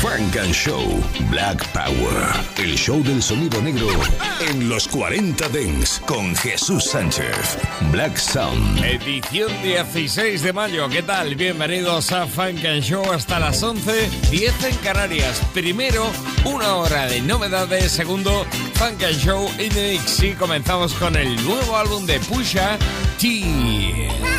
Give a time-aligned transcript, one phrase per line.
[0.00, 2.32] Frank and Show Black Power.
[2.56, 3.88] El show del sonido negro
[4.40, 7.58] en los 40 Dents con Jesús Sánchez.
[7.90, 8.78] Black Sound.
[8.84, 10.88] Edición 16 de mayo.
[10.88, 11.34] ¿Qué tal?
[11.34, 15.42] Bienvenidos a Funk and Show hasta las 11, 10 en Canarias.
[15.52, 16.06] Primero,
[16.44, 17.90] una hora de novedades.
[17.90, 20.22] Segundo, Funk and Show in the Mix.
[20.22, 22.78] Y comenzamos con el nuevo álbum de Pusha
[23.18, 24.37] T.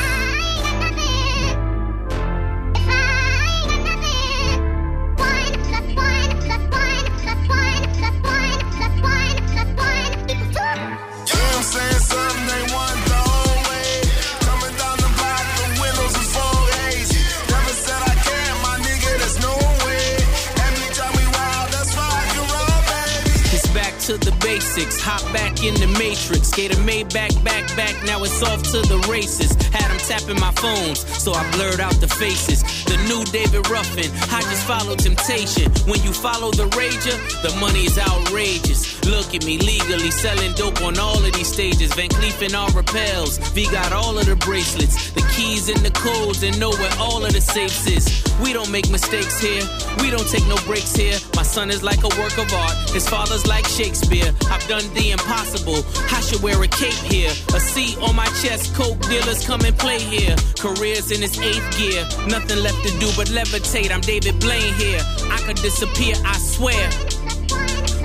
[24.80, 25.02] basics.
[25.02, 26.52] Hop back in the matrix.
[26.54, 27.96] Gator made back, back, back.
[28.06, 29.52] Now it's off to the races.
[29.72, 32.64] Had them tapping my phones, so I blurred out the faces.
[32.86, 34.10] The new David Ruffin.
[34.32, 35.72] I just follow temptation.
[35.88, 39.04] When you follow the rager, the money is outrageous.
[39.06, 41.94] Look at me legally selling dope on all of these stages.
[41.94, 43.40] Van Cleef and Arpels.
[43.54, 47.32] V got all of the bracelets, keys and the codes, and know where all of
[47.32, 48.06] the safes is.
[48.44, 49.64] We don't make mistakes here.
[50.02, 51.18] We don't take no breaks here.
[51.36, 52.76] My son is like a work of art.
[52.92, 54.32] His father's like Shakespeare.
[54.52, 55.80] I've done the impossible.
[56.12, 57.32] I should wear a cape here.
[57.56, 58.76] A C on my chest.
[58.76, 60.36] Coke dealers come and play here.
[60.60, 62.04] Careers in its eighth gear.
[62.28, 63.92] Nothing left to do but levitate.
[63.92, 65.02] I'm David Blaine here.
[65.32, 66.84] I could disappear, I swear.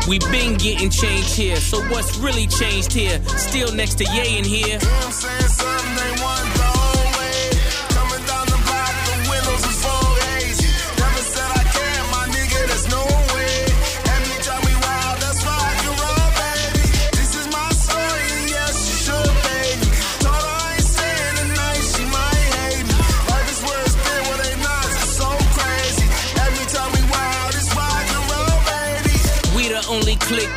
[0.06, 3.18] We been getting changed here, so what's really changed here?
[3.38, 4.78] Still next to Ye in here.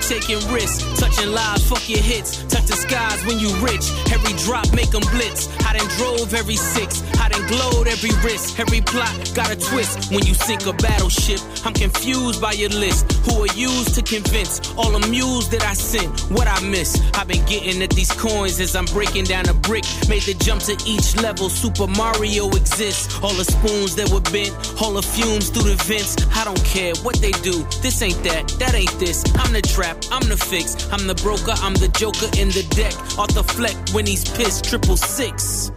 [0.07, 2.37] Taking risks, touching lives, fuck your hits.
[2.47, 3.91] Touch the skies when you rich.
[4.11, 5.49] Every drop make 'em blitz.
[5.67, 7.03] I done drove every six.
[7.47, 8.59] Glowed every wrist.
[8.59, 10.11] Every plot got a twist.
[10.11, 13.11] When you sink a battleship, I'm confused by your list.
[13.25, 16.19] Who are used to convince all the mules that I sent?
[16.31, 17.01] What I miss?
[17.13, 19.85] I've been getting at these coins as I'm breaking down a brick.
[20.09, 21.49] Made the jump to each level.
[21.49, 23.17] Super Mario exists.
[23.23, 26.17] All the spoons that were bent, all the fumes through the vents.
[26.35, 27.63] I don't care what they do.
[27.81, 29.23] This ain't that, that ain't this.
[29.39, 30.75] I'm the trap, I'm the fix.
[30.91, 32.93] I'm the broker, I'm the joker in the deck.
[33.37, 35.69] The fleck when he's pissed, triple six.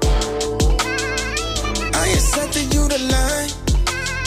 [2.00, 3.50] I setting you the line.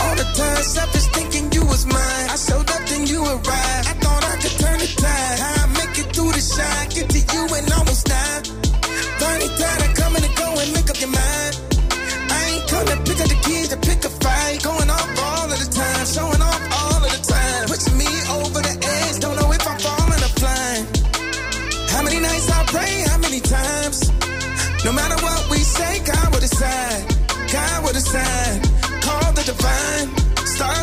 [0.04, 2.28] All the time, selfish thinking you was mine.
[2.30, 3.86] I showed up, then you arrived.
[3.92, 5.40] I thought I could turn the tide.
[5.40, 8.63] How I make it through the shine, get to you and almost die.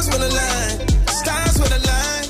[0.01, 0.89] Stars will align.
[1.09, 2.25] Stars will align.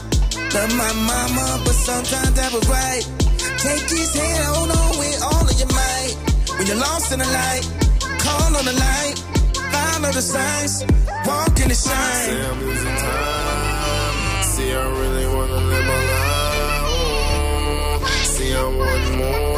[0.55, 3.05] Love my mama, but sometimes that was right.
[3.63, 6.17] Take his hand, hold on with all of your might.
[6.59, 7.63] When you're lost in the light,
[8.19, 9.15] call on the light.
[9.71, 10.83] Follow the signs.
[11.25, 12.27] Walk in the shine.
[12.27, 14.43] Say I'm losing time.
[14.51, 16.91] See, I really wanna live my life.
[18.35, 19.50] See, I want more.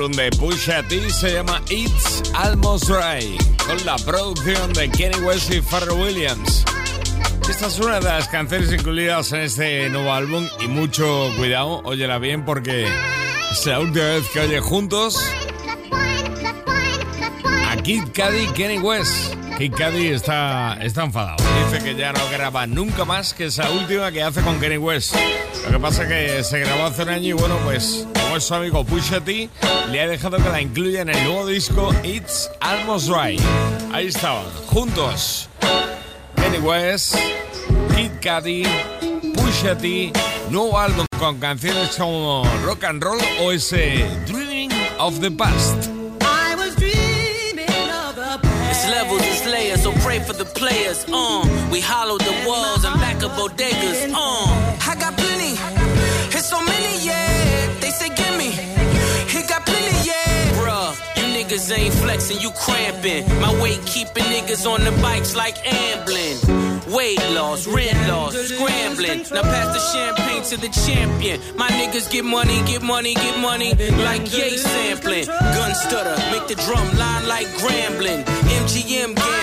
[0.00, 3.36] Álbum de Pusha T, se llama It's Almost Dry,
[3.66, 6.64] con la producción de Kenny West y Pharrell Williams.
[7.50, 12.18] Esta es una de las canciones incluidas en este nuevo álbum y mucho cuidado, óyela
[12.18, 12.86] bien porque
[13.52, 15.22] es la última vez que oye juntos
[17.68, 19.34] a Kid Cudi y Kenny West.
[19.58, 21.44] Kid Cudi está, está enfadado.
[21.66, 25.14] Dice que ya no graba nunca más que esa última que hace con Kenny West.
[25.66, 28.06] Lo que pasa es que se grabó hace un año y bueno, pues
[28.38, 29.48] su amigo Pusha T,
[29.90, 33.40] le ha dejado que la incluya en el nuevo disco It's Almost Right.
[33.92, 35.48] Ahí estaban, juntos.
[36.36, 37.16] Kenny West,
[37.96, 38.62] Kid Cudi,
[39.34, 40.12] Pusha T,
[40.50, 45.90] nuevo álbum con canciones como Rock and Roll o ese Dreaming of the Past.
[48.70, 51.04] It's levels, it's layers, so pray for the players.
[51.12, 54.12] Uh, we hollow the walls and back of bodegas.
[54.14, 55.58] Uh, I got plenty.
[56.36, 57.49] It's so many, yeah.
[57.90, 58.52] They say gimme.
[59.34, 60.62] He got plenty, yeah.
[60.62, 63.26] bruh, you niggas ain't flexing, you cramping.
[63.40, 66.38] My weight keeping niggas on the bikes like ambling.
[66.94, 69.24] Weight loss, rent loss, scrambling.
[69.32, 71.40] Now pass the champagne to the champion.
[71.56, 73.74] My niggas get money, get money, get money.
[74.04, 75.26] Like yay sampling.
[75.26, 78.22] Gun stutter, make the drum line like grambling.
[78.62, 79.39] MGM gambling.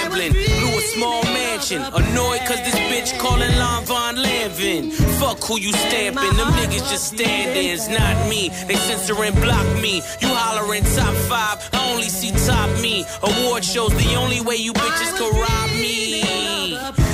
[1.70, 1.94] Mansion.
[1.94, 4.92] Annoyed cause this bitch calling Lon Von Lanvin.
[5.20, 6.36] Fuck who you stamping.
[6.38, 8.50] Them niggas just stand-ins, not me.
[8.68, 10.02] They censor and block me.
[10.22, 11.70] You hollering top five.
[11.74, 13.06] I only see top me.
[13.24, 15.98] Award shows the only way you bitches can rob me.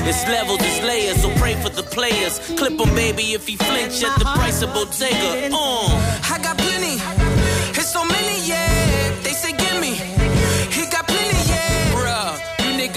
[0.05, 2.39] It's levels, it's layers, so pray for the players.
[2.57, 5.49] Clip him, baby, if he flinch at the price of Bottega.
[5.53, 6.13] Uh.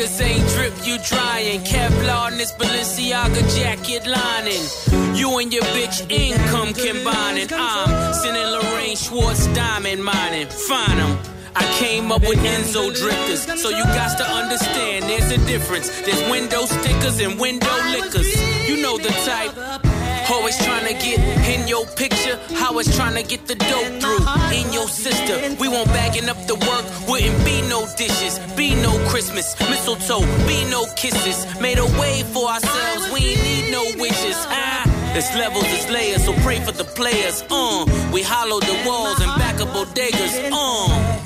[0.07, 1.61] Niggas ain't drip, you drying.
[1.61, 5.17] Kevlar in this Balenciaga jacket lining.
[5.17, 7.49] You and your bitch income combining.
[7.53, 10.47] I'm sending Lorraine Schwartz diamond mining.
[10.49, 11.19] Find.
[11.59, 15.89] I came up with Enzo drifters, so you got to understand there's a difference.
[16.03, 18.69] There's window stickers and window liquors.
[18.69, 19.86] You know the type.
[20.31, 21.19] Always trying to get
[21.49, 24.27] in your picture, how it's trying to get the dope through.
[24.53, 28.93] In your sister, we won't bagging up the work, wouldn't be no dishes, be no
[29.09, 31.47] Christmas, mistletoe, be no kisses.
[31.61, 34.37] Made a way for ourselves, we ain't need no wishes.
[34.49, 34.83] Ah.
[35.17, 37.43] It's levels, it's layers, so pray for the players.
[37.49, 40.51] Uh, we hollow the walls and back of bodegas.
[40.53, 41.26] Uh,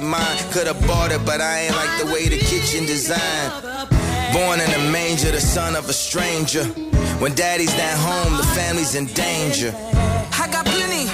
[0.00, 0.38] mine.
[0.52, 3.52] Could've bought it, but I ain't like the way the kitchen designed.
[4.32, 6.64] Born in a manger, the son of a stranger.
[7.20, 9.74] When daddy's not home, the family's in danger.
[10.42, 11.06] I got plenty,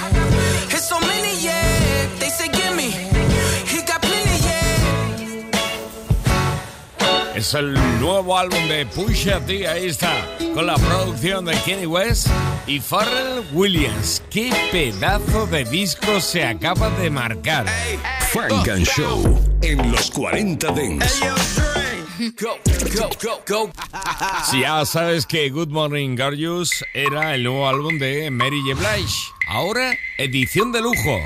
[0.73, 2.07] it's so many, yeah.
[2.19, 2.89] They say gimme,
[3.67, 4.69] he got plenty, yeah.
[7.35, 10.13] Es el nuevo álbum de Pusha T, ahí está,
[10.59, 12.27] con la producción de Kenny West
[12.67, 14.21] y Pharrell Williams.
[14.29, 17.65] ¡Qué pedazo de disco se acaba de marcar!
[18.29, 21.21] Frank and Show en los 40 Dents.
[22.41, 22.57] Go,
[22.93, 23.71] go, go, go.
[24.51, 28.75] Si ya sabes que Good Morning Gorgeous era el nuevo álbum de Mary J.
[28.75, 31.21] Blige, ahora edición de lujo.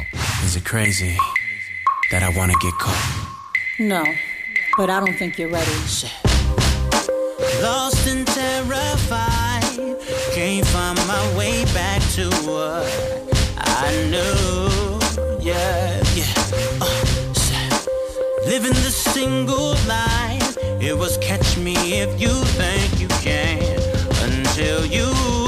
[0.45, 1.18] Is it crazy
[2.12, 2.94] that I wanna get caught?
[3.79, 4.03] No,
[4.77, 6.32] but I don't think you're ready.
[7.63, 9.63] Lost and terrified,
[10.33, 12.83] can't find my way back to what
[13.56, 15.00] I knew.
[15.39, 16.33] Yeah, yeah.
[16.81, 23.63] Uh, living the single life, it was catch me if you think you can.
[24.25, 25.42] Until you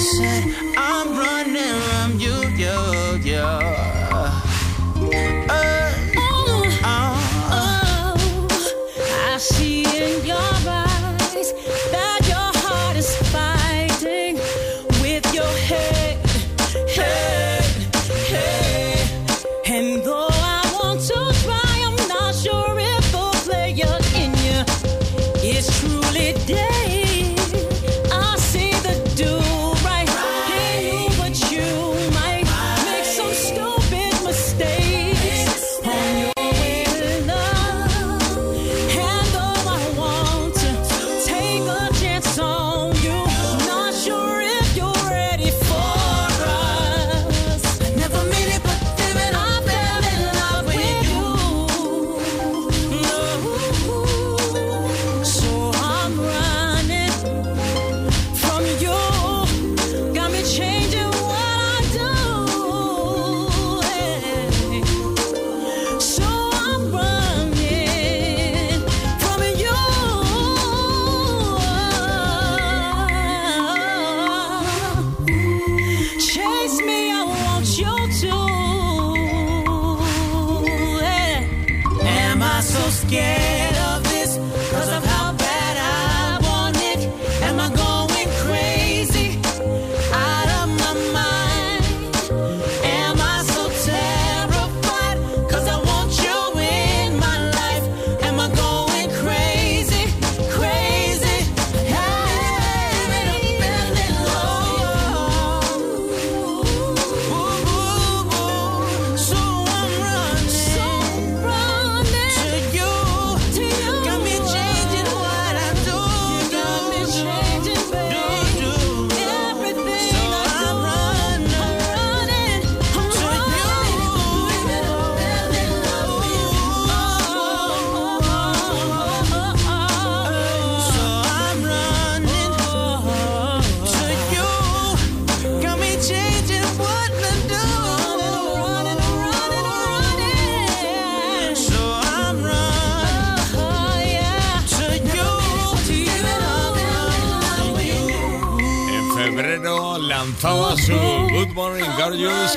[0.00, 0.69] said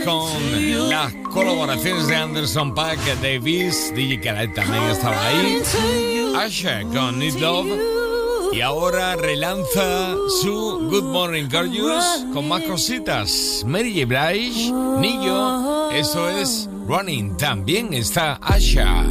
[0.06, 5.62] con las colaboraciones de Anderson Paak, Davis, DJ Khaled también estaba ahí,
[6.36, 7.68] Asha con Need Love
[8.54, 13.64] y ahora relanza su Good Morning Gorgeous con más cositas.
[13.66, 14.06] Mary J.
[15.00, 19.06] Blige, eso es Running, también está Asha.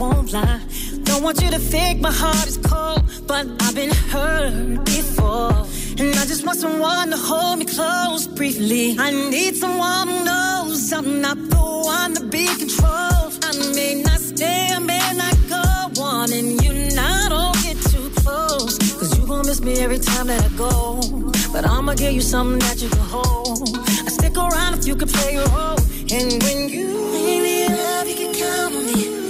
[0.00, 0.60] Won't lie.
[1.04, 5.52] Don't want you to think my heart is cold, but I've been hurt before.
[6.00, 8.96] And I just want someone to hold me close briefly.
[8.98, 11.64] I need someone who knows I'm not the
[11.96, 13.32] one to be controlled.
[13.44, 18.08] I may not stay, I may not go on, and you now don't get too
[18.22, 18.78] close.
[18.98, 21.00] Cause you gon' miss me every time that I go.
[21.52, 23.68] But I'ma give you something that you can hold.
[24.06, 25.80] I stick around if you can play your role.
[26.16, 29.29] And when you, need love, you can count on me.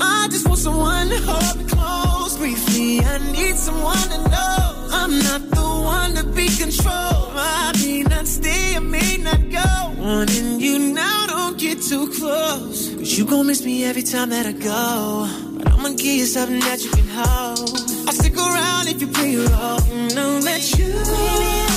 [0.00, 3.00] I just want someone to hold me close briefly.
[3.00, 7.32] I need someone to know I'm not the one to be controlled.
[7.34, 10.02] I may not stay, I may not go.
[10.02, 12.94] Wanting you now, don't get too close.
[12.94, 15.28] Cause you gon' miss me every time that I go.
[15.58, 17.80] But I'ma give you something that you can hold.
[18.06, 19.80] I'll stick around if you play your role.
[20.14, 20.92] Know that you.
[20.92, 21.71] When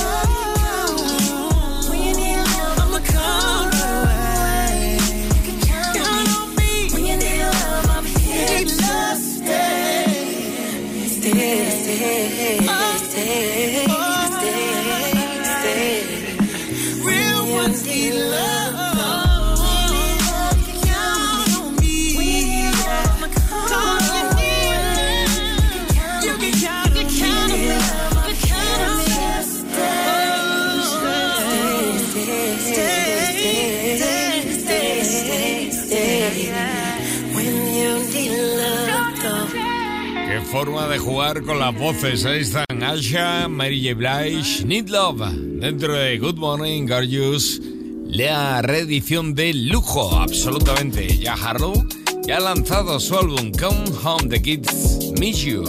[11.36, 12.58] Stay,
[13.10, 14.05] stay,
[40.58, 42.24] forma de jugar con las voces.
[42.24, 43.94] Ahí están Asha, Mary J.
[43.94, 45.30] Blige, Need Love.
[45.60, 47.60] Dentro de Good Morning, Gorgeous.
[48.06, 51.14] La reedición de lujo, absolutamente.
[51.18, 51.86] Ya Harlow
[52.26, 55.62] ya ha lanzado su álbum Come Home The Kids Miss You.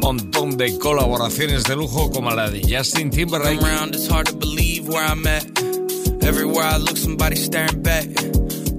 [0.00, 3.60] Montón de colaboraciones de lujo como la de Justin Timberlake.
[6.20, 8.08] Everywhere I look, somebody staring back.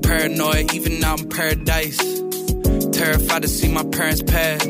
[0.02, 2.23] Paranoid, even out in paradise.
[2.94, 4.66] Terrified to see my parents pass.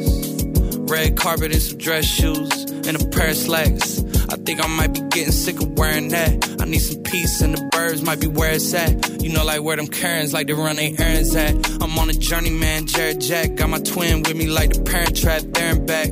[0.78, 4.00] Red carpet and some dress shoes and a pair of slacks.
[4.30, 6.62] I think I might be getting sick of wearing that.
[6.62, 9.22] I need some peace and the birds might be where it's at.
[9.22, 11.54] You know, like where them Karens like to run their errands at.
[11.82, 13.56] I'm on a journey, man, Jared Jack.
[13.56, 16.10] Got my twin with me like the parent trap there and back.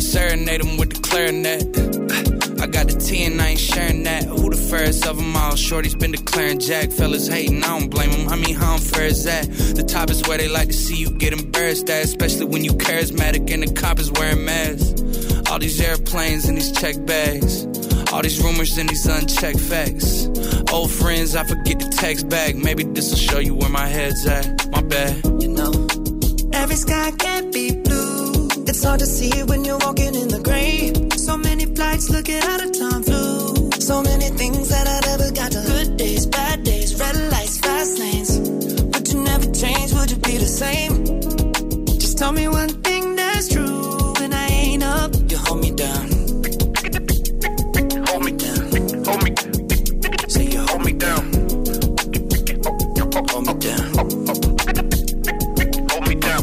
[0.00, 2.07] Serenade them with the clarinet.
[2.60, 4.24] I got the T and I ain't sharing that.
[4.24, 5.54] Who the fairest of them all?
[5.54, 6.90] Shorty's been declaring Jack.
[6.90, 8.28] Fellas hating, I don't blame them.
[8.28, 9.48] I mean, how unfair is that?
[9.48, 12.72] The top is where they like to see you get embarrassed at, especially when you
[12.72, 15.02] charismatic and the cop is wearing masks.
[15.50, 17.64] All these airplanes and these check bags.
[18.12, 20.26] All these rumors and these unchecked facts.
[20.72, 22.56] Old friends, I forget to text back.
[22.56, 24.68] Maybe this'll show you where my head's at.
[24.70, 25.24] My bad.
[25.42, 25.72] You know,
[26.52, 28.48] every sky can't be blue.
[28.66, 30.97] It's hard to see it when you're walking in the gray.
[31.78, 33.70] Flights looking out of time flew.
[33.78, 35.60] So many things that I never got to.
[35.60, 38.36] Good days, bad days, red lights, fast lanes.
[38.40, 39.92] Would you never change?
[39.92, 41.04] Would you be the same?
[41.86, 44.12] Just tell me one thing that's true.
[44.18, 46.08] When I ain't up, you hold me down.
[48.08, 48.64] Hold me down.
[49.06, 49.30] Hold me.
[50.26, 51.24] Say you hold me down.
[53.30, 53.94] Hold me down.
[55.90, 56.42] Hold me down.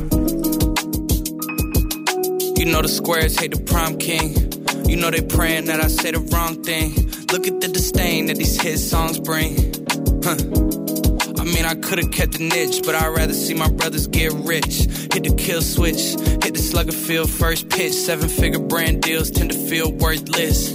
[2.56, 4.55] You know the squares hate the prom king.
[4.88, 6.94] You know they praying that I say the wrong thing.
[7.32, 9.56] Look at the disdain that these hit songs bring.
[10.24, 10.38] Huh.
[11.40, 14.86] I mean, I could've kept the niche, but I'd rather see my brothers get rich.
[15.14, 16.02] Hit the kill switch,
[16.44, 17.94] hit the slugger field first pitch.
[17.94, 20.74] Seven figure brand deals tend to feel worthless.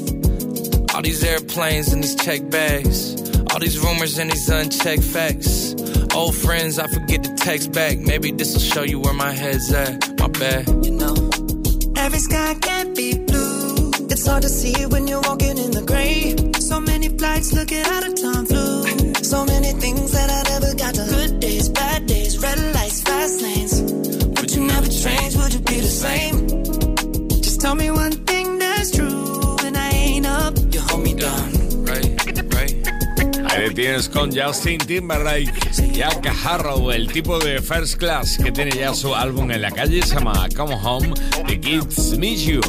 [0.95, 3.15] All these airplanes and these check bags.
[3.53, 5.75] All these rumors and these unchecked facts.
[6.15, 7.99] Old friends, I forget to text back.
[7.99, 10.19] Maybe this'll show you where my head's at.
[10.19, 10.69] My bad.
[10.85, 11.15] You know,
[11.97, 12.80] every sky blue.
[14.21, 16.37] It's hard to see when you're walking in the gray.
[16.61, 18.85] So many flights looking out of time flew.
[19.25, 21.09] So many things that I never got to.
[21.09, 23.81] Good days, bad days, red lights, fast lanes.
[23.81, 25.37] Would you never change?
[25.37, 26.37] Would you be the same?
[27.41, 29.57] Just tell me one thing that's true.
[29.63, 31.49] When I ain't up, you hold me down.
[31.89, 32.13] Right,
[32.53, 32.77] right.
[33.49, 35.51] Ahí tienes con Justin Timberlake,
[35.95, 40.03] Jack Harrow, el tipo de First Class que tiene ya su álbum en la calle,
[40.03, 41.15] se llama Come Home,
[41.47, 42.61] The Kids Miss You,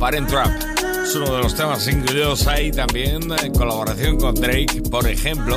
[0.00, 0.83] Parent Trap.
[1.04, 5.56] Es uno de los temas incluidos ahí también en colaboración con Drake, por ejemplo.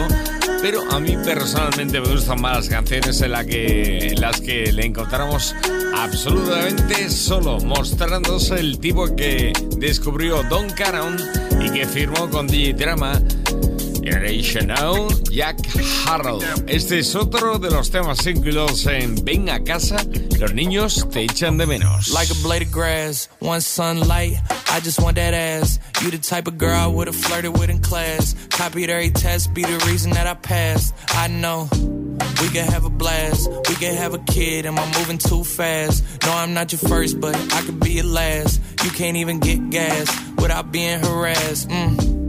[0.62, 5.56] Pero a mí personalmente me gustan más las canciones en, las que le encontramos
[5.96, 11.16] absolutamente solo, mostrándose el tipo que descubrió Don Caron
[11.62, 13.22] y que firmó con DJ Drama
[14.10, 15.58] Generation Now, Jack
[16.06, 16.40] Harlow.
[16.68, 19.98] Este es otro de los temas incluidos en Ven a casa,
[20.40, 22.14] los niños te echan de menos.
[22.14, 24.38] Like a blade of grass, one sunlight.
[24.72, 25.80] I just want that ass.
[26.02, 28.34] You the type of girl I would've flirted with in class.
[28.50, 30.94] Copied every test, be the reason that I passed.
[31.10, 31.68] I know.
[32.42, 34.66] We can have a blast, we can have a kid.
[34.66, 36.06] Am I moving too fast?
[36.24, 38.62] No, I'm not your first, but I could be your last.
[38.86, 41.68] You can't even get gas without being harassed.
[41.68, 42.27] Mm.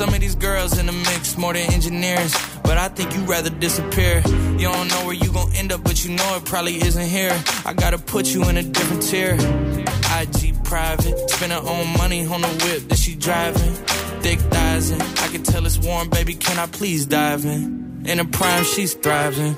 [0.00, 3.50] Some of these girls in the mix more than engineers, but I think you rather
[3.50, 4.22] disappear.
[4.56, 7.38] You don't know where you gon' end up, but you know it probably isn't here.
[7.66, 9.34] I gotta put you in a different tier.
[9.34, 13.74] IG private, spend her own money on the whip that she driving.
[14.22, 16.32] Thick thighs and I can tell it's warm, baby.
[16.32, 18.02] Can I please dive in?
[18.06, 19.54] In the prime, she's thriving.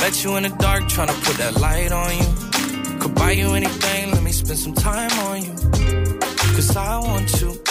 [0.00, 3.00] Let you in the dark, tryna put that light on you.
[3.00, 6.18] Could buy you anything, let me spend some time on you.
[6.54, 7.67] Cause I want you.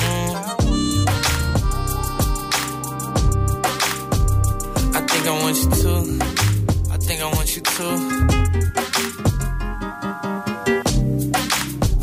[5.28, 5.92] Think I want you to.
[6.90, 7.84] I think I want you to.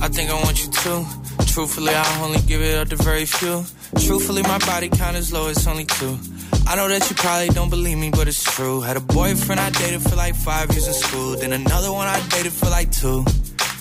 [0.02, 1.06] I think I want you to.
[1.46, 3.64] Truthfully, I only give it up to very few.
[3.98, 6.18] Truthfully, my body count is low, it's only two.
[6.66, 8.82] I know that you probably don't believe me, but it's true.
[8.82, 12.20] Had a boyfriend I dated for like five years in school, then another one I
[12.28, 13.24] dated for like two.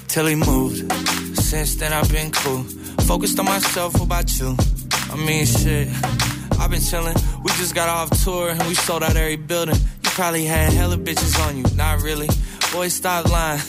[0.07, 0.89] Till he moved.
[1.37, 2.63] Since then, I've been cool.
[3.07, 4.55] Focused on myself, what about you?
[5.11, 5.89] I mean, shit.
[6.63, 7.43] I've been chillin'.
[7.43, 9.75] We just got off tour and we sold out every building.
[9.75, 11.65] You probably had hella bitches on you.
[11.75, 12.29] Not really.
[12.71, 13.59] Boy, stop lying.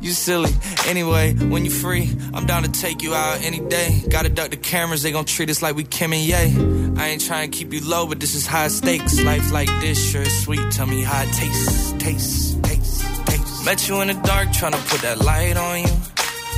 [0.00, 0.52] You silly.
[0.86, 4.04] Anyway, when you free, I'm down to take you out any day.
[4.08, 6.96] Gotta duck the cameras, they gon' treat us like we Kim and Ye.
[6.96, 9.20] I ain't trying to keep you low, but this is high stakes.
[9.20, 10.70] Life like this, sure is sweet.
[10.70, 13.64] Tell me how it tastes, tastes, tastes, tastes.
[13.64, 15.94] Met you in the dark, tryna put that light on you.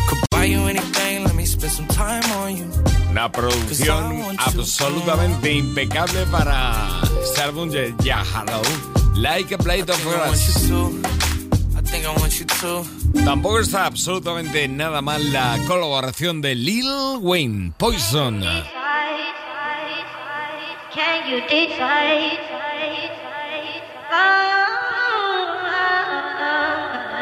[0.09, 1.25] Could buy you anything,
[3.11, 8.63] Una producción absolutamente impecable para este álbum de Jack Harlow,
[9.17, 10.69] Like a Blade of I want Grass.
[10.69, 11.09] you to.
[11.79, 12.85] I think I want you to.
[13.25, 18.41] Tampoco está absolutamente nada mal la colaboración de Lil Wayne, Poison.
[20.95, 22.39] Can you decide?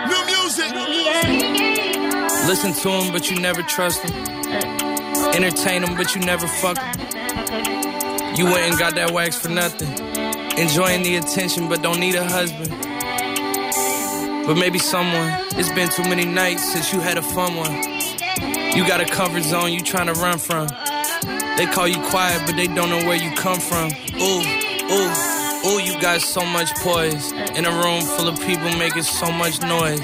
[0.08, 0.72] New music.
[2.48, 4.31] Listen to him, but you never trust him.
[5.34, 8.36] Entertain them, but you never fuck him.
[8.36, 9.88] You went and got that wax for nothing.
[10.58, 12.70] Enjoying the attention, but don't need a husband.
[14.46, 15.32] But maybe someone.
[15.56, 17.72] It's been too many nights since you had a fun one.
[18.76, 20.68] You got a comfort zone you trying to run from.
[21.56, 23.92] They call you quiet, but they don't know where you come from.
[24.16, 24.42] Ooh,
[24.90, 27.32] ooh, ooh, you got so much poise.
[27.56, 30.00] In a room full of people making so much noise.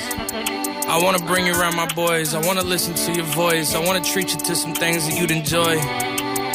[0.88, 2.34] I wanna bring you around my boys.
[2.34, 3.74] I wanna listen to your voice.
[3.74, 5.76] I wanna treat you to some things that you'd enjoy.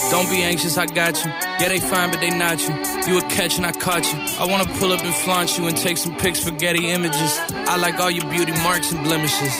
[0.09, 1.29] Don't be anxious, I got you.
[1.59, 2.73] Yeah, they fine, but they not you.
[3.07, 4.19] You a catch and I caught you.
[4.39, 7.39] I wanna pull up and flaunt you and take some pics for Getty images.
[7.67, 9.55] I like all your beauty marks and blemishes.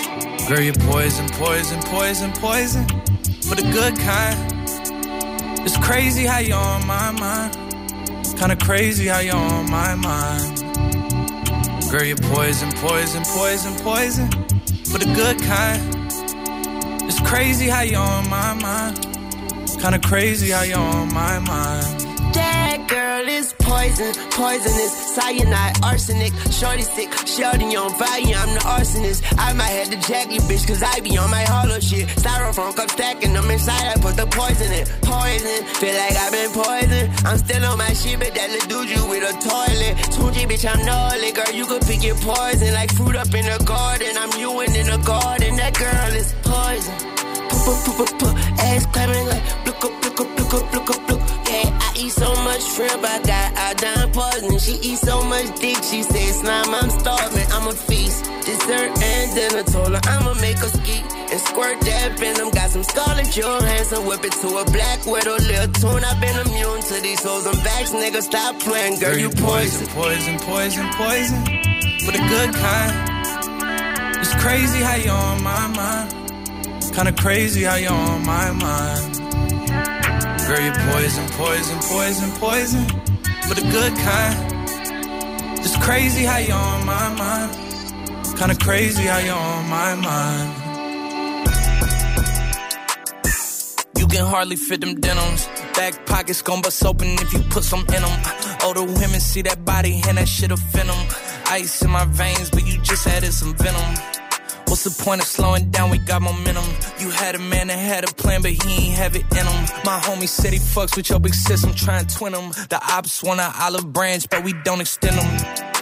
[0.48, 2.88] Girl, you're poison, poison, poison, poison.
[3.48, 4.38] For the good kind.
[5.66, 7.54] It's crazy how you're on my mind.
[8.40, 10.64] Kinda crazy how you're on my mind.
[11.92, 14.43] Girl, you're poison, poison, poison, poison.
[14.94, 15.82] For the good kind.
[17.10, 19.02] It's crazy how you're on my mind.
[19.82, 22.13] Kinda crazy how you're on my mind.
[22.34, 26.34] That girl is poison, poisonous, cyanide, arsenic.
[26.52, 29.22] Shorty sick, shorty on fire, I'm the arsonist.
[29.38, 32.08] I might have to jack you, bitch, cause I be on my hollow shit.
[32.10, 34.86] Styrofoam cup stacking them inside, I put the poison in.
[35.02, 37.08] Poison, feel like I've been poisoned.
[37.26, 39.94] I'm still on my shit, but that little dude you with a toilet.
[40.16, 42.74] 2G, bitch, I'm gnarly, girl, you could pick your poison.
[42.74, 45.56] Like fruit up in the garden, I'm you in the garden.
[45.58, 47.14] That girl is poison.
[48.60, 51.23] Ass clapping like, look up, look up, look up, look up, look
[52.04, 54.60] eat so much shrimp, I got iodine poisoning.
[54.60, 57.48] She eat so much dick, she said, slime, I'm starving.
[57.52, 59.64] I'm a feast, dessert and dinner.
[59.64, 61.00] Told her I'ma make her ski
[61.32, 62.50] and squirt that venom.
[62.52, 65.38] Got some Scarlett Johansson, whip it to a black widow.
[65.38, 68.22] Little tune, I've been immune to these hoes and backs, nigga.
[68.22, 69.88] Stop playing, girl, you poison.
[69.88, 71.40] Poison, poison, poison.
[72.04, 72.94] For a good kind.
[74.20, 76.10] It's crazy how you're on my mind.
[76.94, 79.33] Kinda crazy how you're on my mind.
[80.54, 82.86] Girl, you're poison, poison, poison, poison.
[83.48, 84.38] For the good kind.
[85.58, 88.38] It's crazy how you're on my mind.
[88.38, 90.50] Kinda crazy how you're on my mind.
[93.98, 95.48] You can hardly fit them denims.
[95.74, 98.22] Back pockets gon' bust open if you put some in them.
[98.64, 101.08] Older oh, women see that body and that shit offend them.
[101.48, 104.23] Ice in my veins, but you just added some venom.
[104.68, 105.92] What's the point of slowing down?
[105.92, 106.66] We got momentum.
[107.00, 109.62] You had a man that had a plan, but he ain't have it in him.
[109.86, 111.64] My homie said he fucks with your big sis.
[111.64, 112.52] I'm trying to twin him.
[112.70, 115.73] The ops want an olive branch, but we don't extend them.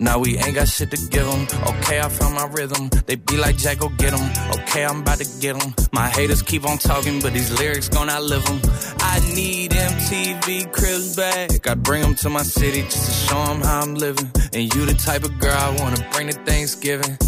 [0.00, 1.46] Now we ain't got shit to give them.
[1.66, 2.88] Okay, I found my rhythm.
[3.06, 4.30] They be like, Jack, go get them.
[4.60, 5.74] Okay, I'm about to get them.
[5.92, 8.60] My haters keep on talking, but these lyrics gon' outlive them.
[9.00, 11.66] I need MTV cribs back.
[11.66, 14.30] I bring them to my city just to show them how I'm living.
[14.52, 17.18] And you the type of girl I wanna bring to Thanksgiving.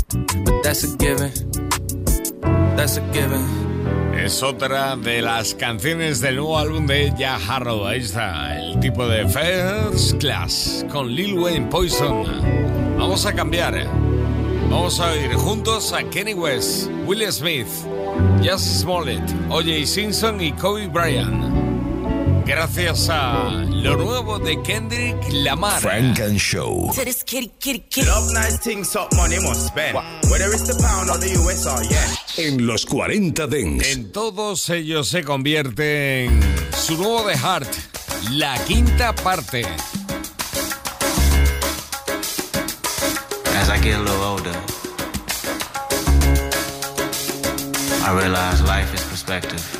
[0.44, 1.32] But that's a given.
[2.76, 3.69] That's a given.
[4.16, 7.86] Es otra de las canciones del nuevo álbum de Ya Harrow.
[7.86, 12.26] Ahí está, el tipo de First Class con Lil Wayne Poison.
[12.98, 13.86] Vamos a cambiar, ¿eh?
[14.68, 17.66] Vamos a oír juntos a Kenny West, Will Smith,
[18.42, 19.86] Jazz Smollett, O.J.
[19.86, 21.69] Simpson y Kobe Bryant.
[22.50, 25.80] Gracias a lo nuevo de Kendrick Lamar.
[25.80, 26.90] Frank and Show.
[26.96, 28.08] To this kitty, kitty, kitty.
[28.08, 29.96] Love nice things, up money must spend.
[30.28, 32.10] Whether it's the pound or the US or yen.
[32.38, 33.92] En los 40 Dents.
[33.92, 36.42] En todos ellos se convierte en
[36.76, 37.72] su nuevo de Heart,
[38.32, 39.64] la quinta parte.
[43.60, 44.56] As I get a little older,
[48.02, 49.79] I realize life is perspective.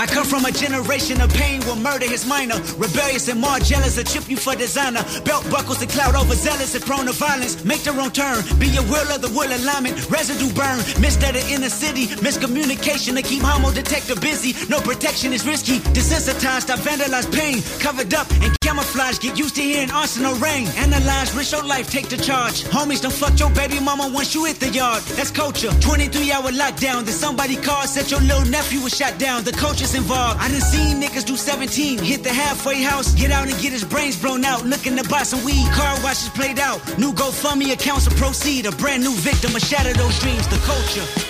[0.00, 2.56] I come from a generation of pain where murder is minor.
[2.78, 5.04] Rebellious and more jealous, a chip you for designer.
[5.26, 7.62] Belt buckles and cloud overzealous and prone to violence.
[7.66, 10.08] Make the wrong turn, be a will of the will alignment.
[10.08, 12.06] Residue burn, missed at the inner city.
[12.24, 14.56] Miscommunication to keep homo detector busy.
[14.70, 15.80] No protection is risky.
[15.92, 17.60] Desensitized, I vandalize pain.
[17.78, 20.68] Covered up and camouflage, get used to hearing arsenal rain.
[20.76, 22.62] Analyze, risk your life, take the charge.
[22.76, 25.02] Homies don't fuck your baby mama once you hit the yard.
[25.16, 25.72] That's culture.
[25.80, 27.04] 23 hour lockdown.
[27.04, 29.42] Then somebody called, said your little nephew was shot down.
[29.42, 30.38] The culture's involved.
[30.40, 33.84] I done seen niggas do 17, hit the halfway house, get out and get his
[33.84, 34.64] brains blown out.
[34.64, 36.78] Looking to buy some weed, car washes played out.
[36.96, 38.66] New GoFundMe accounts to proceed.
[38.66, 40.46] A brand new victim, a shatter those dreams.
[40.46, 41.29] The culture.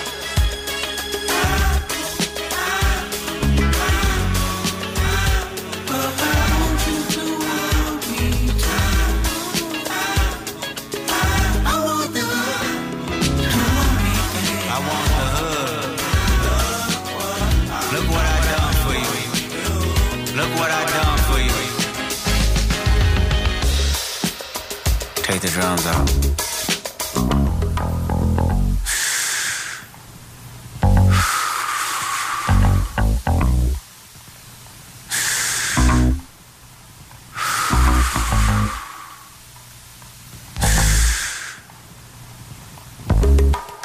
[25.31, 26.09] Take the drums out.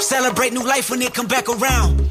[0.00, 2.11] Celebrate new life when it come back around.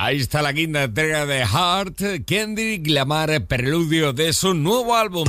[0.00, 5.26] Ahí está la quinta entrega de Heart, Kendrick Lamar, preludio de su nuevo álbum.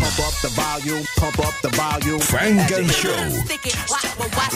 [2.19, 3.09] Frank and Show.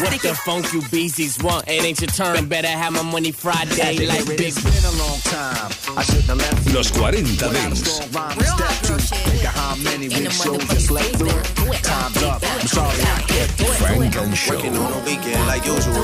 [0.04, 1.68] What the funk you beasties want?
[1.68, 2.48] It ain't your turn.
[2.48, 4.54] Better have my money Friday like big.
[4.54, 5.72] been a long time.
[5.98, 6.74] I shouldn't have left you.
[6.74, 8.00] Los 40 Dents.
[8.00, 11.42] Think of how many big shows you slept through.
[11.82, 12.44] Time's up.
[12.44, 13.66] I'm sorry I kept you.
[13.82, 14.54] Frank and Show.
[14.54, 16.04] Working on a weekend like usual.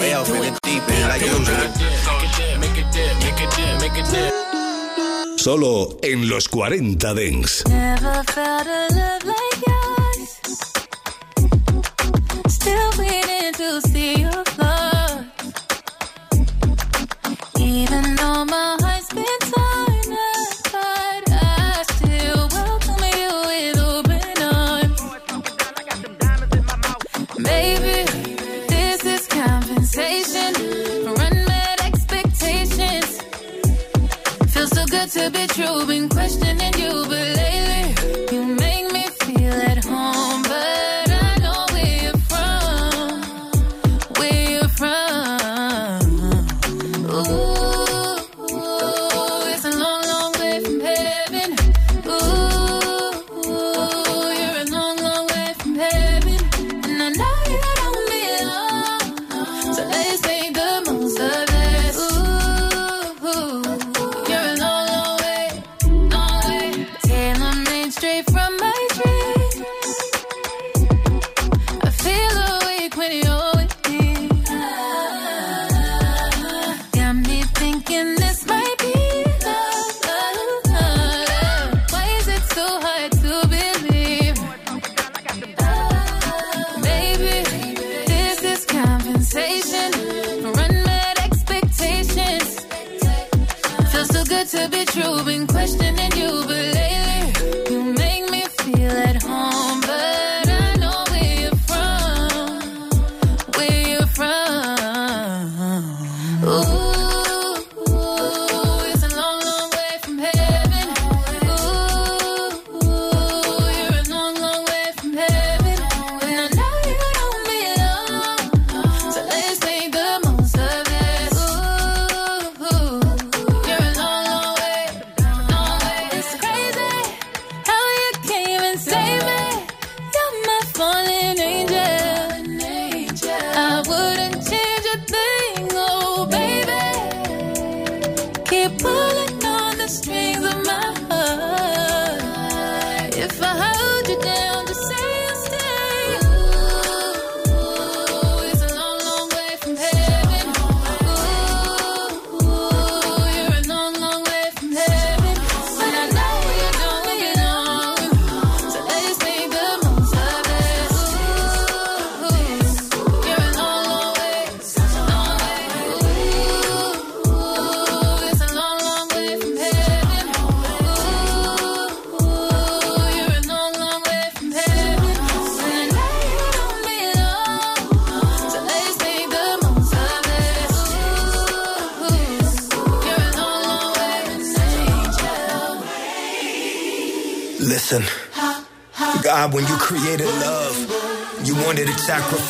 [0.00, 2.11] Way off in the deep end like usual.
[5.42, 7.64] Solo en los 40 Dents.
[7.66, 8.24] Never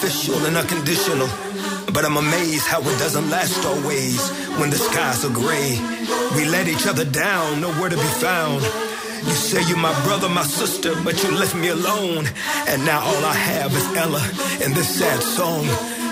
[0.03, 1.29] sacrificial and unconditional.
[1.93, 4.19] But I'm amazed how it doesn't last always
[4.59, 5.79] when the skies are gray.
[6.37, 8.63] We let each other down, nowhere to be found.
[8.63, 12.27] You say you're my brother, my sister, but you left me alone.
[12.67, 14.23] And now all I have is Ella
[14.63, 15.65] and this sad song.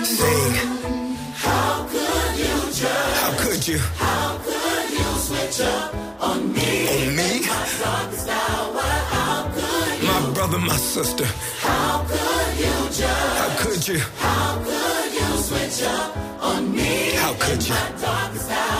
[0.05, 0.53] Sing.
[1.35, 3.17] How could you judge?
[3.23, 3.79] How could you?
[3.97, 6.87] How could you switch up on me?
[6.95, 7.31] On me?
[10.03, 10.21] My?
[10.21, 11.25] My brother, my sister.
[11.25, 11.80] How
[13.81, 13.99] could you?
[14.17, 17.13] How could you switch up on me?
[17.15, 18.70] How could you?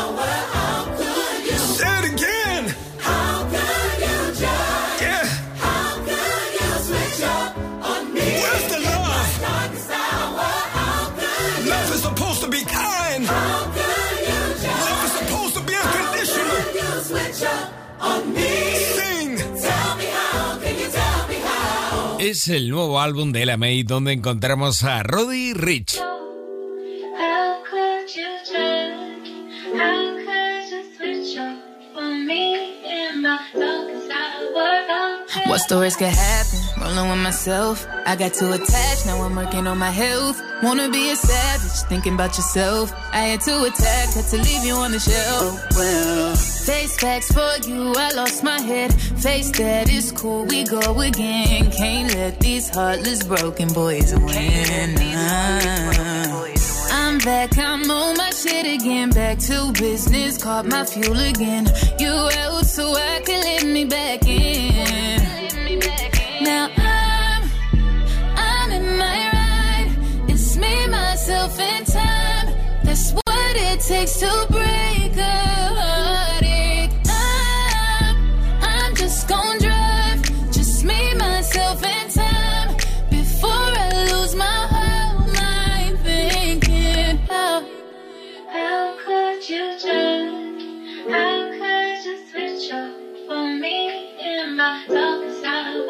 [22.21, 25.97] Es el nuevo álbum de la May donde encontramos a Roddy Rich.
[25.97, 29.25] How could you turn?
[29.73, 31.57] How could you switch up
[31.97, 35.47] on me in my darkest hour?
[35.47, 36.59] What stories could happen?
[36.79, 37.87] Rolling with myself.
[38.05, 40.39] I got too attached, now I'm working on my health.
[40.61, 42.93] Wanna be a savage, thinking about yourself.
[43.11, 45.59] I had to attack, had to leave you on the shelf.
[45.75, 46.35] well,
[46.65, 48.93] face facts for you, I lost my head.
[48.93, 51.71] Face that is cool, we go again.
[51.71, 54.95] Can't let these heartless broken boys win.
[56.91, 59.09] I'm back, I'm on my shit again.
[59.09, 61.67] Back to business, caught my fuel again.
[61.99, 65.21] You out so I can let me back in.
[66.43, 67.49] Now I'm,
[68.35, 69.95] I'm in my ride.
[70.29, 72.47] It's me, myself, and time.
[72.83, 75.00] That's what it takes to break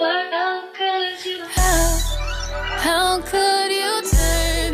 [0.01, 1.43] How could you?
[1.45, 1.99] How,
[2.85, 4.73] how could you turn?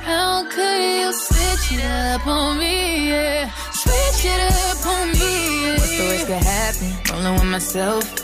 [0.00, 3.10] How could you switch it up on me?
[3.10, 3.50] Yeah.
[3.72, 5.66] Switch it up on me.
[5.66, 5.72] Yeah.
[5.72, 6.92] What stories could happen?
[7.12, 8.23] Rolling with myself.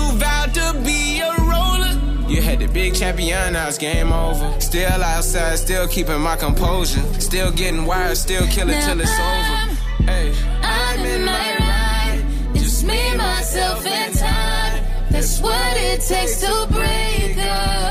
[0.17, 1.93] vowed to be a roller.
[2.29, 4.59] You had the big champion, now it's game over.
[4.59, 7.03] Still outside, still keeping my composure.
[7.19, 9.57] Still getting wired, still killing till it's over.
[10.03, 12.23] Hey, I'm in my ride.
[12.55, 14.83] Just me, myself, and time.
[15.11, 17.90] That's what it takes to break a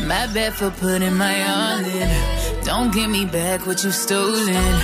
[0.00, 2.64] my bad for putting my all in.
[2.64, 4.80] Don't give me back what you stolen.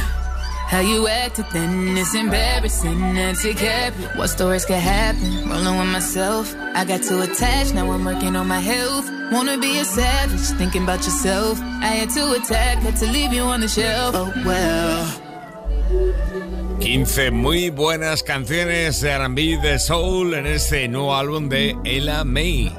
[0.73, 2.99] How you acted then, is embarrassing.
[3.17, 3.93] It, cap.
[4.17, 5.49] What stories could happen?
[5.49, 6.55] Rolling with myself.
[6.75, 9.11] I got too attached, now I'm working on my health.
[9.31, 11.61] Wanna be a savage, thinking about yourself.
[11.61, 14.15] I had to attack, had to leave you on the shelf.
[14.17, 15.23] Oh well.
[16.81, 22.75] 15 muy buenas canciones de R&B de Soul en este nuevo álbum de Ella Mai.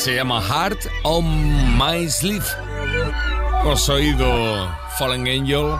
[0.00, 2.46] Se llama Heart on My Sleeve.
[3.66, 5.76] Os oído Fallen Angel.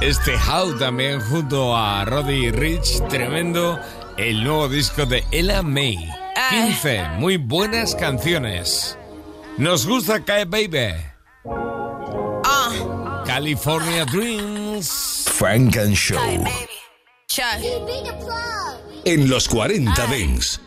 [0.00, 3.08] Este How también junto a Roddy Rich.
[3.08, 3.80] Tremendo.
[4.16, 5.98] El nuevo disco de Ella May.
[6.50, 8.96] 15 muy buenas canciones.
[9.56, 10.94] Nos gusta Kae Baby.
[13.26, 15.24] California Dreams.
[15.34, 16.44] Frank and Show.
[19.04, 20.60] En los 40 Dents.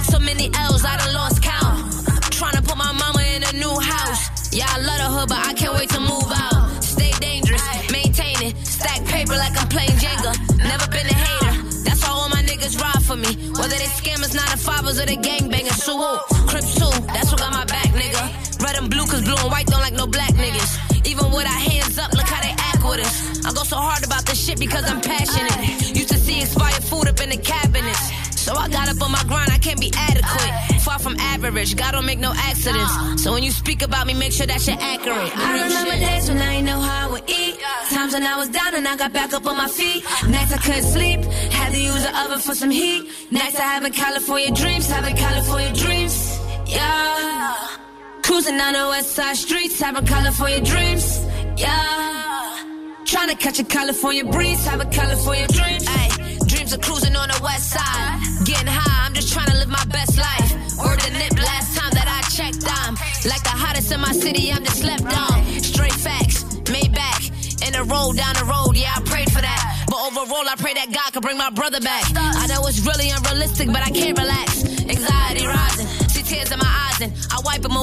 [0.00, 1.92] Took so many L's, I done lost count.
[2.32, 4.48] Trying to put my mama in a new house.
[4.48, 6.82] Yeah, I love the hood, but I can't wait to move out.
[6.82, 7.60] Stay dangerous,
[7.92, 8.56] maintain it.
[8.64, 10.32] Stack paper like I'm playing Jenga.
[10.56, 11.52] Never been a hater.
[11.84, 13.52] That's all my niggas ride for me.
[13.52, 15.76] Whether they scammers, nine to fivers, or they gangbangers.
[15.84, 16.16] So who?
[16.48, 18.24] Crips too, that's what got my back, nigga.
[18.64, 20.80] Red and blue, cause blue and white don't like no black niggas.
[21.04, 23.44] Even with our hands up, look how they act with us.
[23.44, 25.92] I go so hard about this shit because I'm passionate.
[25.92, 28.19] Used to see expired food up in the cabinets.
[28.50, 30.82] So I got up on my grind, I can't be adequate.
[30.82, 33.22] Far from average, God don't make no accidents.
[33.22, 35.30] So when you speak about me, make sure that you're accurate.
[35.38, 37.60] I remember days when I ain't know how I would eat.
[37.90, 40.02] Times when I was down and I got back up on my feet.
[40.26, 41.20] Nights I couldn't sleep,
[41.52, 43.08] had to use the oven for some heat.
[43.30, 46.40] Nights I have having California dreams, having California dreams.
[46.66, 47.54] Yeah.
[48.24, 51.24] Cruising on the west side streets, having California dreams.
[51.56, 52.66] Yeah.
[53.04, 55.84] Trying to catch a California breeze, having California dreams.
[55.86, 56.08] Ay,
[56.48, 57.99] dreams of cruising on the west side.
[58.50, 60.50] Getting high, I'm just trying to live my best life.
[60.82, 62.94] Word the nip last time that I checked, I'm
[63.30, 65.38] like the hottest in my city, I'm just slept on.
[65.62, 67.30] Straight facts, made back.
[67.62, 69.86] In a road down the road, yeah, I prayed for that.
[69.86, 72.02] But overall, I pray that God could bring my brother back.
[72.16, 74.64] I know it's really unrealistic, but I can't relax.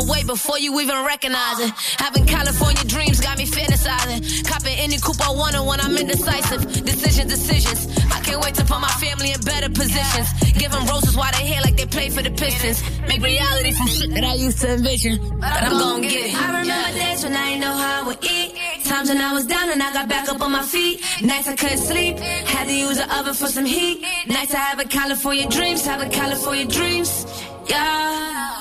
[0.07, 1.71] Away before you even recognize it.
[1.99, 4.47] Having California dreams got me fantasizing.
[4.47, 6.61] Copping any coupe I want when I'm indecisive.
[6.85, 7.81] Decisions, decisions.
[8.11, 10.27] I can't wait to put my family in better positions.
[10.57, 12.81] Give them roses while they here like they play for the Pistons.
[13.07, 15.39] Make reality from shit that I used to envision.
[15.39, 16.35] But I'm gonna get it.
[16.35, 18.55] I remember days when I ain't know how I would eat.
[18.85, 21.01] Times when I was down and I got back up on my feet.
[21.21, 24.01] Nights I couldn't sleep, had to use the oven for some heat.
[24.27, 27.25] Nights I having California dreams, having California dreams.
[27.67, 28.56] Yeah.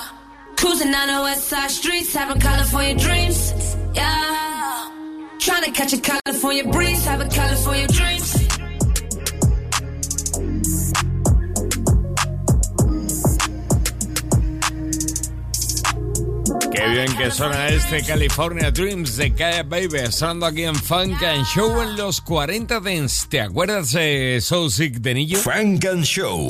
[0.56, 3.76] Cruising down the west side streets, having California dreams.
[3.94, 4.90] Yeah.
[5.38, 8.34] Trying to catch a California breeze, having California dreams.
[16.72, 21.46] Qué bien que suena este California Dreams de Kaya Baby, sonando aquí en Funk and
[21.46, 23.28] Show en los 40 Dents.
[23.28, 25.38] ¿Te acuerdas de Soul Sick de Nillo?
[25.38, 26.48] Frank and Show.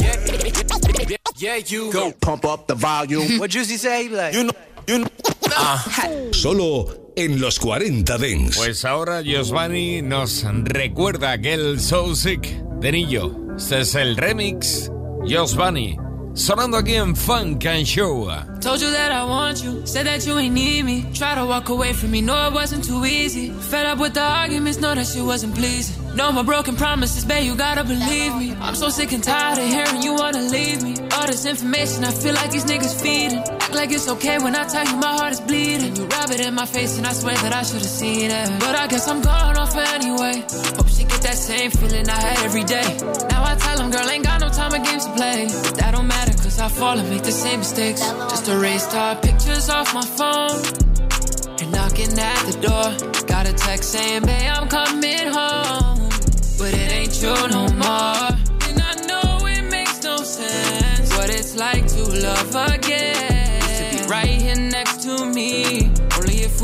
[1.38, 3.38] Yeah, you go pump up the volume.
[3.38, 4.08] what Juicy say?
[4.08, 4.52] Like, you know,
[4.86, 5.08] you know.
[6.32, 8.56] Solo en los 40 Dents.
[8.56, 12.48] Pues ahora Giovanni nos recuerda aquel Soul Sick
[12.80, 13.36] de Nillo.
[13.56, 14.90] Este es el remix
[15.26, 15.98] Giovanni,
[16.34, 18.28] sonando aquí en Funk and Show.
[18.60, 21.04] Told you that I want you, said that you ain't need me.
[21.12, 23.50] Try to walk away from me, know it wasn't too easy.
[23.50, 26.05] Fed up with the arguments, know that shit wasn't pleasing.
[26.16, 28.54] No more broken promises, babe, you gotta believe me.
[28.62, 30.96] I'm so sick and tired of hearing you wanna leave me.
[31.12, 33.40] All this information, I feel like these niggas feeding.
[33.40, 35.94] Act like it's okay when I tell you my heart is bleeding.
[35.94, 38.48] You rub it in my face and I swear that I should've seen it.
[38.60, 40.40] But I guess I'm going off anyway.
[40.76, 42.96] Hope she get that same feeling I had every day.
[43.28, 45.48] Now I tell them, girl, ain't got no time or games to play.
[45.64, 48.00] But that don't matter, cause I fall and make the same mistakes.
[48.00, 50.64] Just erased our pictures off my phone.
[51.60, 52.88] You're knocking at the door.
[53.26, 55.45] Got a text saying, babe, I'm coming home.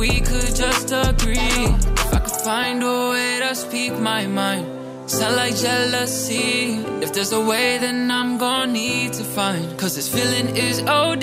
[0.02, 1.66] We could just agree.
[2.04, 4.66] If I could find a way to speak my mind.
[5.08, 6.82] Sound like jealousy.
[7.04, 9.78] If there's a way, then I'm gonna need to find.
[9.78, 11.22] Cause this feeling is OD.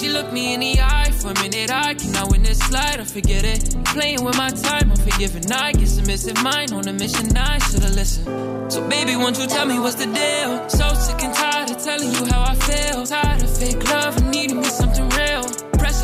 [0.00, 1.70] She looked me in the eye for a minute.
[1.70, 3.62] I cannot win this slide, I forget it.
[3.84, 5.52] Playing with my time, I'm forgiving.
[5.52, 7.36] I guess I'm mine on a mission.
[7.36, 8.72] I should've listened.
[8.72, 10.50] So, baby, won't you tell me what's the deal?
[10.70, 13.04] So sick and tired of telling you how I feel.
[13.04, 14.85] Tired of fake love and needing me real.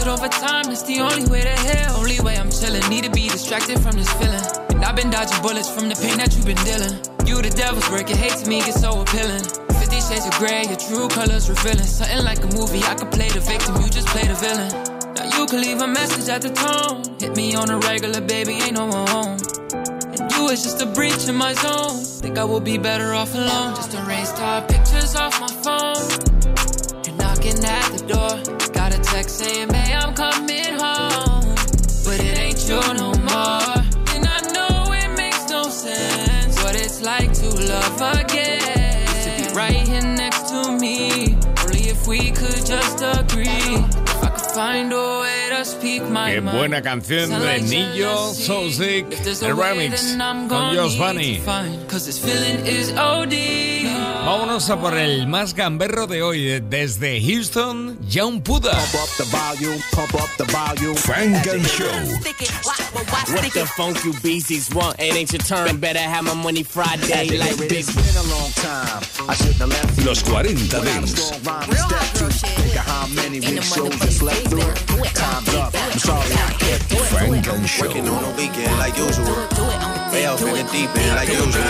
[0.03, 1.95] Pressured over time, it's the only way to heal.
[1.95, 2.83] Only way I'm chilling.
[2.91, 4.43] Need to be distracted from this feeling.
[4.75, 6.99] And I've been dodging bullets from the pain that you've been dealing.
[7.23, 9.47] You the devil's work, it hates me gets so appealing.
[9.79, 11.87] Fifty shades of gray, your true colors revealing.
[11.87, 14.75] Something like a movie, I could play the victim, you just play the villain.
[15.15, 17.07] Now you can leave a message at the tone.
[17.23, 19.39] Hit me on a regular, baby, ain't no one home.
[19.71, 22.03] And you is just a breach in my zone.
[22.19, 23.77] Think I would be better off alone.
[23.79, 26.03] Just erased our pictures off my phone.
[27.07, 28.63] You're knocking at the door.
[29.13, 31.45] Text saying, babe, I'm coming home.
[32.05, 33.77] But it ain't you no more.
[34.15, 36.57] And I know it makes no sense.
[36.63, 39.07] What it's like to love again.
[39.25, 41.37] To be right here next to me.
[41.61, 43.77] Only if we could just agree.
[43.77, 45.32] If I could find a way
[45.63, 49.07] Qué buena canción de Nillo So Sick,
[49.43, 50.17] el remix
[50.49, 51.41] con Josh Bunny.
[54.25, 58.73] Vámonos a por el más gamberro de hoy desde Houston, John Puda.
[60.97, 61.87] Frank and Show.
[63.29, 64.99] What the funk you beasties want?
[64.99, 65.79] It ain't your turn.
[65.79, 67.87] Better have my money Friday like big.
[70.05, 71.33] Los 40 Dents.
[77.73, 77.87] Show.
[77.87, 79.25] Working on the weekend like usual.
[80.13, 81.65] Way off in the deep end like usual.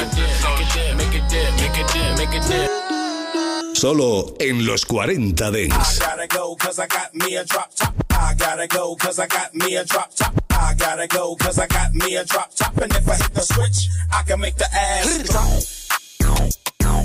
[3.74, 5.98] Solo en los 40 I Dents.
[6.00, 7.94] gotta go cause I got me a drop top.
[8.10, 10.34] I gotta go cause I got me a drop top.
[10.50, 12.76] I gotta go cause I got me a drop top.
[12.78, 15.46] And if I hit the switch, I can make the ass drop.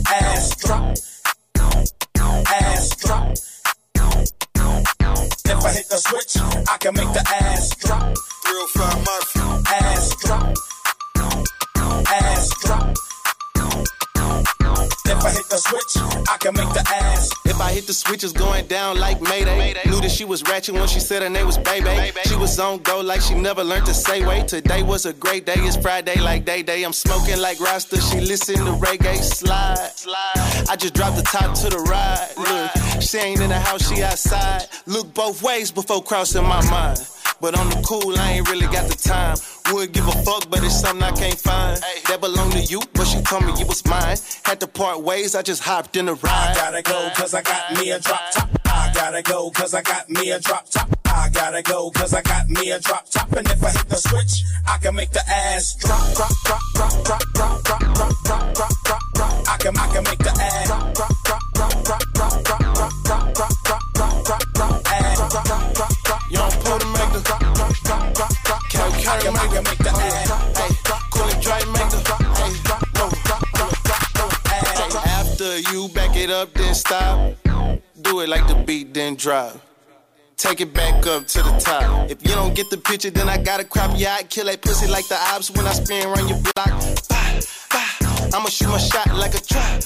[0.07, 0.97] Ass drop.
[2.47, 3.37] Ass drop.
[5.49, 6.35] If I hit the switch,
[6.67, 8.03] I can make the ass drop.
[8.03, 9.39] Real fine Murphy.
[9.71, 10.53] Ass drop.
[12.05, 13.06] Ass drop.
[15.09, 17.31] If I hit the switch, I can make the ass.
[17.45, 19.73] If I hit the switch, it's going down like Mayday.
[19.85, 22.11] Knew that she was ratchet when she said her name was Baby.
[22.25, 24.47] She was on go like she never learned to say wait.
[24.49, 26.83] Today was a great day, it's Friday like day day.
[26.83, 29.77] I'm smoking like Rasta, she listen to reggae slide.
[30.69, 32.27] I just dropped the top to the ride.
[32.37, 34.63] Look, she ain't in the house, she outside.
[34.85, 36.99] Look both ways before crossing my mind.
[37.39, 39.37] But on the cool, I ain't really got the time.
[39.71, 41.77] Would give a fuck, but it's something I can't find.
[42.07, 44.17] That belong to you, but she told me it was mine.
[44.43, 46.23] Had to part ways, I just hopped in the ride.
[46.23, 48.49] I gotta go cause I got me a drop top.
[48.65, 50.89] I gotta go cause I got me a drop top.
[51.05, 53.31] I gotta go cause I got me a drop top.
[53.33, 57.03] And if I hit the switch, I can make the ass drop, drop, drop, drop,
[57.03, 59.49] drop, drop, drop, drop, drop, drop, drop, drop.
[59.49, 61.73] I can, I can make the ass drop, drop, drop, drop,
[62.13, 66.21] drop, drop, drop, drop, drop, drop, drop, drop, drop, drop, ass drop, drop, drop, drop.
[66.31, 68.61] Young Puerto make the drop, drop, drop, drop, drop.
[68.69, 69.76] Cal I Curry can, I make
[75.57, 77.35] You back it up, then stop.
[78.01, 79.59] Do it like the beat, then drop.
[80.35, 82.11] Take it back up to the top.
[82.11, 84.23] If you don't get the picture, then I gotta crop your eye.
[84.29, 86.69] Kill that pussy like the ops when I spin around your block.
[87.09, 87.39] Bah,
[87.71, 88.37] bah.
[88.37, 89.83] I'ma shoot my shot like a trap.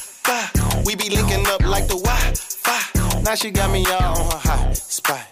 [0.86, 3.22] We be linking up like the Wi-Fi.
[3.22, 5.30] Now she got me all on her hot spot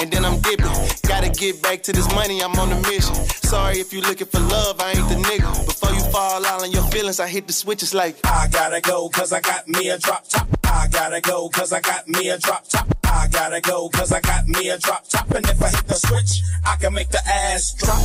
[0.00, 0.66] and then I'm dipping.
[1.06, 3.14] Gotta get back to this money, I'm on a mission.
[3.52, 5.66] Sorry if you looking for love, I ain't the nigga.
[5.66, 9.08] Before you fall out on your feelings, I hit the switches like I gotta go,
[9.10, 10.48] cause I got me a drop top.
[10.64, 12.86] I gotta go, cause I got me a drop top.
[13.04, 15.30] I gotta go, cause I got me a drop top.
[15.32, 18.00] And if I hit the switch, I can make the ass drop.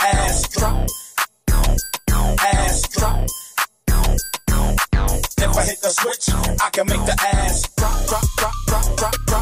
[0.00, 0.88] Ass drop.
[2.40, 3.26] Ass drop.
[5.36, 9.26] If I hit the switch, I can make the ass drop, drop, drop, drop, drop.
[9.26, 9.33] drop.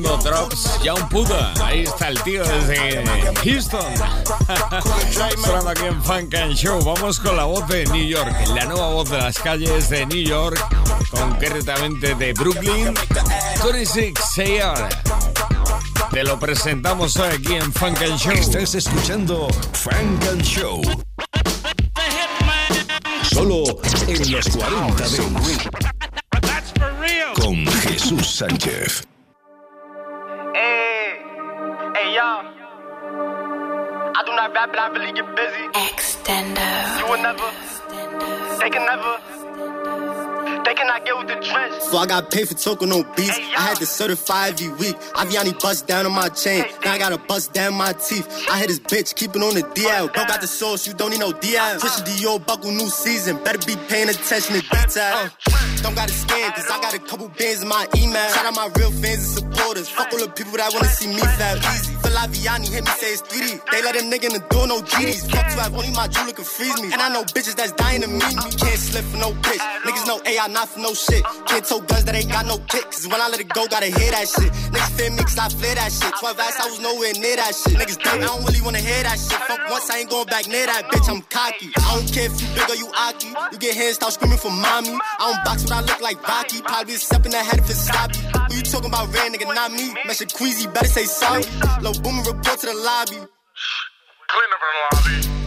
[0.00, 1.52] Drops, Young Puda.
[1.62, 3.04] Ahí está el tío desde
[3.44, 3.92] Houston.
[5.44, 6.82] Sonando aquí en Funk and Show.
[6.82, 10.24] Vamos con la voz de New York, la nueva voz de las calles de New
[10.24, 10.58] York,
[11.10, 12.94] concretamente de Brooklyn.
[13.62, 14.88] 26 Sayar.
[16.10, 18.32] Te lo presentamos hoy aquí en Funk and Show.
[18.32, 20.80] Estás escuchando Funk and Show.
[23.30, 23.64] Solo
[24.06, 25.64] en los 40 Dents.
[27.34, 29.11] Con Jesús Sánchez.
[32.02, 32.42] Hey, y'all.
[34.18, 35.70] I do not rap, but I really get busy.
[35.86, 36.66] Extendo.
[36.98, 37.46] You will never.
[38.58, 39.31] They can never.
[40.64, 41.82] They cannot get with the trench.
[41.82, 43.36] So I got paid for talking on beats.
[43.36, 44.96] Hey, I had to certify every week.
[45.14, 46.64] Aviani bust down on my chain.
[46.64, 48.26] Hey, now I gotta bust down my teeth.
[48.50, 50.12] I hit this bitch, keep it on the DL.
[50.12, 51.80] Don't got the sauce, you don't need no DL.
[51.80, 53.42] the Dior buckle new season.
[53.42, 55.14] Better be paying attention to detail.
[55.14, 55.28] Uh,
[55.82, 58.28] don't got a scan, cause I got a couple bands in my email.
[58.30, 59.88] Shout out my real fans and supporters.
[59.88, 62.01] Fuck all the people that wanna see me fat easy.
[62.12, 63.60] Vianney hit me, say it's 3D.
[63.70, 65.30] They let a nigga in the door, no GDs.
[65.30, 66.92] Fuck to have only my jeweler can freeze me.
[66.92, 68.50] And I know bitches that's dying to meet me.
[68.56, 69.64] Can't slip for no bitch.
[69.84, 71.24] Niggas know AI not for no shit.
[71.46, 73.06] Can't tow guns that ain't got no kicks.
[73.06, 74.52] When I let it go, gotta hear that shit.
[74.72, 76.12] Niggas fear me cause I flare that shit.
[76.20, 77.74] 12 ass, I was nowhere near that shit.
[77.74, 79.40] Niggas dumb, I don't really wanna hear that shit.
[79.48, 81.08] Fuck once, I ain't going back near that bitch.
[81.08, 81.72] I'm cocky.
[81.76, 83.32] I don't care if you big or you aki.
[83.52, 84.96] You get hands, start screaming for mommy.
[85.18, 86.60] I don't box, but I look like Rocky.
[86.62, 88.41] Probably a step in the head if it's sloppy.
[88.52, 89.94] Who you talking about, ran nigga, not me.
[90.06, 91.42] Measure Queasy, better say sorry.
[91.80, 93.16] Low boomer report to the lobby.
[94.28, 95.41] Clean up in the lobby.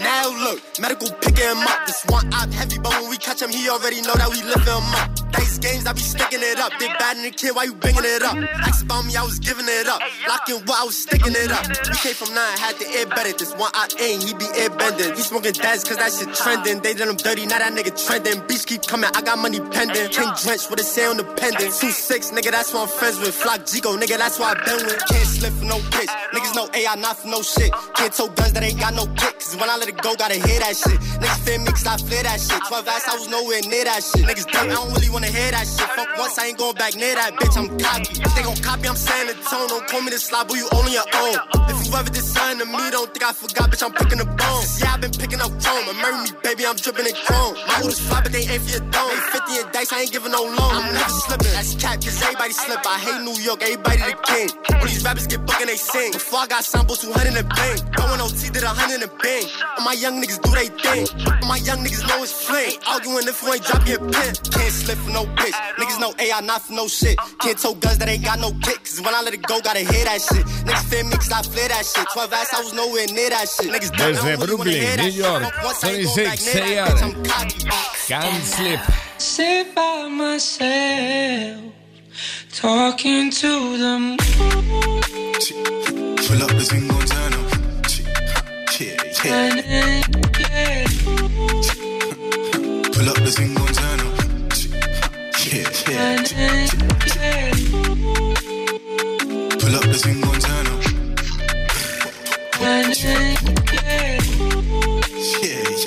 [0.00, 1.86] Now look, medical picking him up.
[1.86, 4.72] This one op heavy, but when we catch him, he already know that we lifting
[4.72, 5.12] him up.
[5.30, 6.72] Dice games, I be sticking it up.
[6.80, 8.34] They bad in the kid, why you bringing it up?
[8.64, 10.00] Ask about me, I was giving it up.
[10.26, 11.68] Locking what I was sticking it up.
[11.68, 13.36] We came from nine, had to air better.
[13.36, 15.14] This one op ain't, he be air bending.
[15.14, 16.80] He smoking dads, cause that shit trending.
[16.80, 18.40] They did him dirty, now that nigga trending.
[18.48, 20.08] Beach keep coming, I got money pending.
[20.10, 21.76] King drenched with a the pendant.
[21.76, 23.34] Two six, nigga, that's what I'm friends with.
[23.34, 25.04] Flock Jigo, nigga, that's why I been with.
[25.12, 26.12] Can't slip for no bitch.
[26.32, 27.70] Niggas know AI not for no shit.
[27.94, 29.38] Can't tow guns that ain't got no kick.
[29.38, 30.98] Cause when I let go, gotta hear that shit.
[31.20, 32.60] Niggas fear me cause I flare that shit.
[32.68, 34.24] 12 ass, I was nowhere near that shit.
[34.26, 35.88] Niggas dumb, I don't really wanna hear that shit.
[35.96, 37.56] Fuck once, I ain't going back near that bitch.
[37.56, 38.22] I'm cocky.
[38.22, 39.68] If they gon' copy, I'm saying the tone.
[39.68, 41.34] Don't call me the slob, but you only your own.
[41.70, 42.10] If you ever
[42.58, 43.82] to me, don't think I forgot, bitch.
[43.82, 44.80] I'm picking the bones.
[44.80, 45.86] Yeah, I've been picking up chrome.
[45.88, 47.54] And marry me, baby, I'm dripping in chrome.
[47.68, 49.08] My hood is fly, but they ain't for your dome.
[49.08, 50.72] They 50 in dice, I ain't giving no loan.
[50.76, 51.52] I'm never slipping.
[51.56, 52.84] That's cap, cause everybody slip.
[52.84, 54.48] I hate New York, everybody the king.
[54.76, 56.12] All these rappers get booked and they sing.
[56.12, 57.78] Before I got samples, 200 in and bang.
[57.96, 59.46] Going OT, did a 100 and bang.
[59.80, 61.08] All my young niggas do they thing.
[61.40, 62.76] All my young niggas know it's flame.
[62.86, 64.34] Arguing if you ain't drop your pen.
[64.52, 65.56] Can't slip for no bitch.
[65.80, 67.16] Niggas know AI not for no shit.
[67.40, 68.84] Can't tow guns that ain't got no kick.
[68.84, 70.44] Cause when I let it go, gotta hear that shit.
[70.68, 72.06] Niggas fear me cause I flare that shit.
[72.12, 73.72] 12 ass, I was nowhere near that shit.
[73.72, 75.24] Niggas dumb, I don't really wanna hear Brooklyn, that New shit.
[75.24, 77.02] York, Fuck I ain't going 26 back near that bitch.
[77.02, 77.64] I'm cocky.
[78.06, 78.80] Can't slip.
[79.16, 81.72] Sit by myself,
[82.52, 84.18] talking to the moon.
[86.20, 87.29] Pull up the thing on
[89.22, 90.00] Yeah, yeah.
[90.38, 90.84] yeah.
[92.90, 94.16] Pull up the on turn up.
[95.44, 96.24] Yeah, yeah.
[99.58, 100.80] Pull up the on turn up.
[102.60, 102.88] Yeah,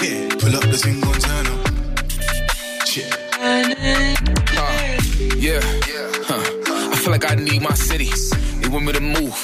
[0.01, 0.19] yeah.
[0.37, 1.61] Pull up the on turn up.
[3.41, 3.65] Uh,
[5.37, 5.61] yeah.
[6.27, 6.43] Huh.
[6.91, 8.09] I feel like I need my city.
[8.59, 9.35] They want me to move,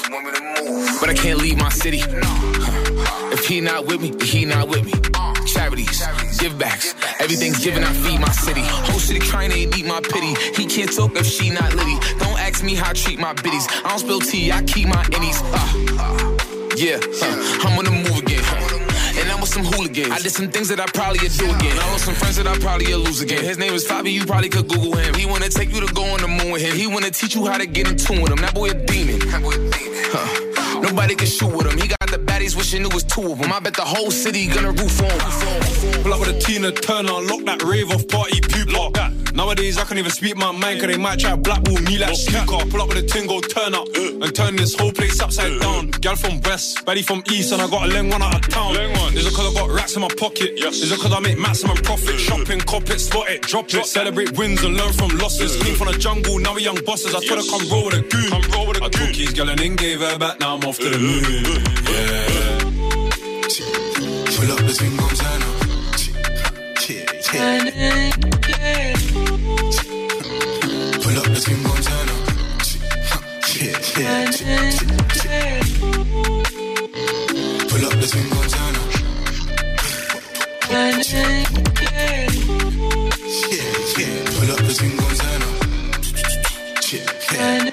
[1.00, 1.98] but I can't leave my city.
[2.06, 2.89] Huh.
[3.32, 4.92] If he not with me, he not with me.
[5.46, 6.02] Charities,
[6.38, 7.82] give backs, everything's given.
[7.82, 8.62] I feed my city.
[8.62, 10.34] Whole city trying to eat my pity.
[10.54, 11.96] He can't talk if she not litty.
[12.18, 13.66] Don't ask me how I treat my biddies.
[13.84, 15.40] I don't spill tea, I keep my innies.
[15.52, 16.30] Uh,
[16.76, 17.68] yeah, huh.
[17.68, 18.44] I'm on the move again.
[19.18, 20.12] And I'm with some hooligans.
[20.12, 21.76] I did some things that I probably would do again.
[21.78, 23.44] I lost some friends that I probably would lose again.
[23.44, 25.14] His name is Fabi, you probably could Google him.
[25.14, 26.76] He wanna take you to go on the moon with him.
[26.76, 28.38] He wanna teach you how to get in tune with him.
[28.38, 29.18] That boy a demon.
[29.30, 30.04] That boy a demon.
[30.14, 30.80] Huh.
[30.80, 31.78] Nobody can shoot with him.
[31.78, 33.52] He got the baddies wishing it was two of them.
[33.52, 36.02] I bet the whole city gonna roof on.
[36.02, 38.40] Pull up with a Tina Turner, lock that rave off party
[38.94, 39.34] that.
[39.34, 42.66] Nowadays I can't even speak my mind, cause they might try blackball me like snooker.
[42.68, 44.24] Pull up with a tingle, turn up, uh.
[44.24, 45.58] and turn this whole place upside uh.
[45.58, 45.90] down.
[46.02, 48.74] Gal from west, baddie from east, and I got a leng one out of town.
[49.14, 50.52] Is it cause I got racks in my pocket?
[50.56, 50.82] Yes.
[50.82, 52.14] Is it cause I make maximum profit?
[52.14, 52.18] Uh.
[52.18, 53.86] Shopping, cop it, spot it, drop it.
[53.86, 55.56] Celebrate wins and learn from losses.
[55.62, 57.14] Came from the jungle, now we young bosses.
[57.14, 58.30] I told her come roll with a goon.
[58.30, 60.64] Come roll with a I took his gal and then gave her back, now I'm
[60.64, 61.62] off to the moon.
[61.86, 62.09] Yeah.
[63.50, 65.58] Pull up the thing on turn up.
[66.88, 67.02] Yeah,
[67.34, 67.66] yeah.
[71.02, 72.22] Pull up the thing on turn up.
[73.58, 74.30] Yeah, yeah.
[77.66, 78.90] Pull up the thing on turn up.
[80.70, 80.94] Yeah,
[83.98, 84.22] yeah.
[84.30, 85.58] Pull up the thing on turn up.
[86.92, 87.70] Yeah, yeah.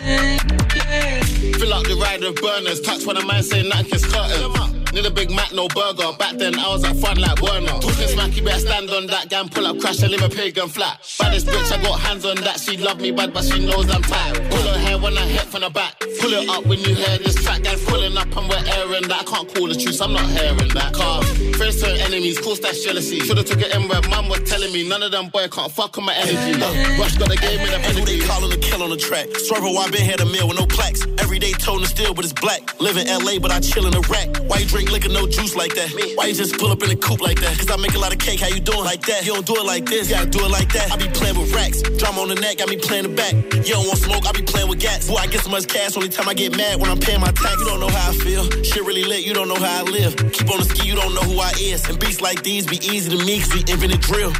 [2.27, 2.81] with burners.
[2.81, 4.76] Touch when a man say nothing is curtain.
[4.93, 6.11] Need a big Mac, no burger.
[6.17, 7.67] Back then, I was at front like Werner.
[7.67, 9.29] Talking smacky, better stand on that.
[9.29, 10.99] Gang pull up, crash, and leave a and flat.
[11.19, 12.59] Baddest bitch, I got hands on that.
[12.59, 14.49] She love me bad, but she knows I'm tight.
[14.49, 16.06] Pull her hair when I hit from the back.
[16.19, 17.63] Pull it up when you hear this track.
[17.63, 19.21] Gang pulling up and we're airing that.
[19.21, 20.93] I can't call the truth, I'm not hearing that.
[20.93, 21.23] Car,
[21.57, 23.19] friends turn enemies, cause that's jealousy.
[23.19, 24.87] Should've took it in where mum was telling me.
[24.87, 26.61] None of them boy can't fuck on my energy.
[26.61, 29.27] Uh, Rush got the game in the Who they calling the kill on the track?
[29.45, 31.05] Swervo, I been here a meal with no plaques.
[31.17, 32.79] Everyday tone is still, but it's black.
[32.79, 34.37] Live in LA, but I chill in a rack.
[34.47, 35.89] Why you drink liquor, no juice like that?
[36.15, 37.57] Why you just pull up in a coupe like that?
[37.57, 39.25] Cause I make a lot of cake, how you doing like that?
[39.25, 40.91] You don't do it like this, yeah, gotta do it like that.
[40.91, 41.81] I be playing with racks.
[41.81, 43.33] Drum on the neck, got me playing the back.
[43.33, 45.07] You don't want smoke, I be playing with gas.
[45.07, 47.31] Boy, I get so much cash, only time I get mad when I'm paying my
[47.31, 47.59] tax.
[47.59, 48.49] You don't know how I feel.
[48.63, 50.15] Shit really lit, you don't know how I live.
[50.15, 51.85] Keep on the ski, you don't know who I is.
[51.89, 54.31] And beats like these be easy to me, cause we infinite drill.
[54.31, 54.39] Pull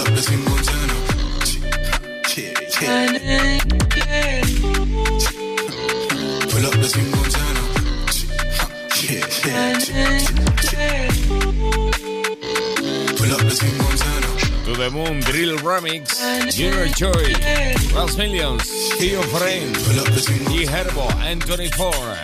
[0.00, 1.02] up the swing on turn up.
[2.36, 3.18] Yeah, yeah.
[6.48, 7.68] Pull up the swing on turn up.
[10.34, 10.47] Yeah,
[14.68, 16.20] To the Moon Drill Remix,
[16.54, 17.32] Junior Joy,
[17.94, 19.72] Ross Millions, Theo Frame
[20.52, 22.18] y Herbo N24.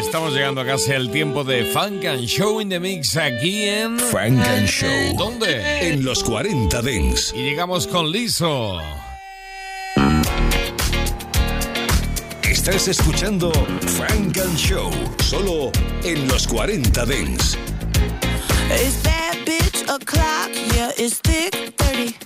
[0.00, 4.40] Estamos llegando casi al tiempo de Funk and Show in the Mix aquí en Funk
[4.44, 5.16] and Show.
[5.16, 5.88] ¿Dónde?
[5.88, 7.32] En los 40 Dents.
[7.32, 8.80] Y llegamos con Liso.
[12.42, 14.90] Estás escuchando Funk and Show,
[15.22, 15.70] solo
[16.02, 17.56] en los 40 Dents.
[19.94, 22.16] O'clock, yeah, it's thick 30.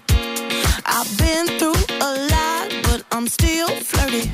[0.86, 4.30] I've been through a lot, but I'm still flirty.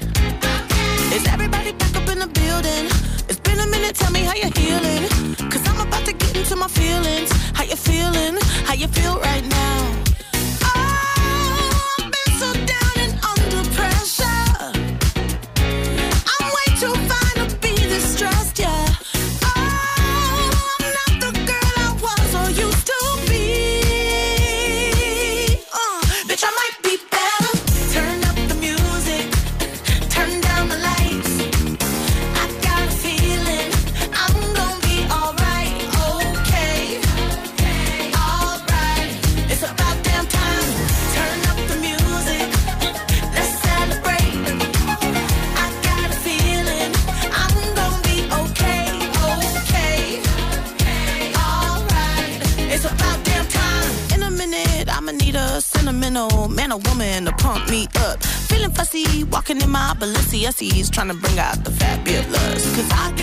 [1.12, 2.86] Is everybody back up in the building?
[3.28, 5.08] It's been a minute, tell me how you're healing.
[5.50, 7.32] Cause I'm about to get into my feelings.
[7.54, 8.36] How you feeling?
[8.66, 9.53] How you feel right now?
[60.34, 62.74] My Balenciennes, trying to bring out the fabulous.
[62.74, 63.13] Cause I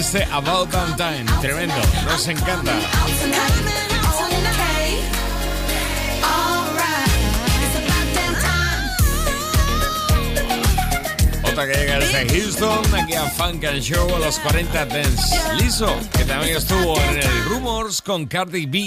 [0.00, 1.74] este About Damn Time, tremendo,
[2.06, 2.72] nos encanta.
[11.44, 15.54] Otra que llega desde Houston, aquí a Funk and Show a los 40 Dance.
[15.56, 18.78] Liso, que también estuvo en el Rumors con Cardi B.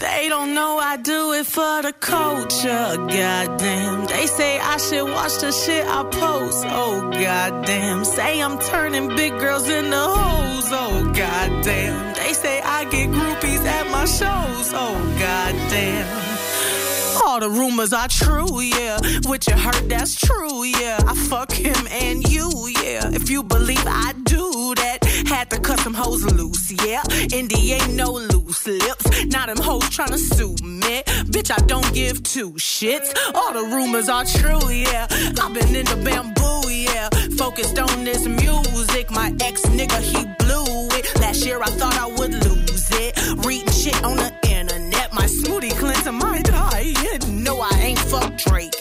[0.00, 4.06] They don't know I do it for the culture, goddamn.
[4.06, 6.64] They say I should watch the shit I toes.
[6.66, 10.68] Oh goddamn, say I'm turning big girls into hoes.
[10.70, 14.72] Oh goddamn, they say I get groupies at my shows.
[14.74, 16.28] Oh goddamn.
[17.26, 18.98] All the rumors are true, yeah.
[19.24, 20.98] What you heard, that's true, yeah.
[21.06, 22.48] I fuck him and you,
[22.82, 23.10] yeah.
[23.12, 24.27] If you believe I do
[25.38, 27.00] had to cut some hoes loose, yeah.
[27.32, 29.24] Indy ain't no loose lips.
[29.26, 31.04] Now them hoes tryna sue me.
[31.30, 33.16] Bitch, I don't give two shits.
[33.36, 35.06] All the rumors are true, yeah.
[35.40, 37.08] I've been in the bamboo, yeah.
[37.36, 39.12] Focused on this music.
[39.12, 41.06] My ex nigga, he blew it.
[41.20, 43.46] Last year I thought I would lose it.
[43.46, 45.14] Reading shit on the internet.
[45.14, 47.28] My smoothie cleanser, my diet.
[47.28, 48.77] No, I ain't fuck Drake.